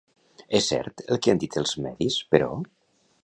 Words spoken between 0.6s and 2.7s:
cert el que han dit els medis, però?